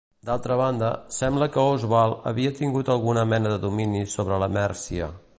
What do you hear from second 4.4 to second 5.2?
la Mèrcia.